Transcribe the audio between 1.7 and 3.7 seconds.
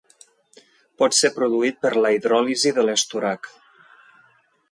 per la hidròlisi de l'estorac.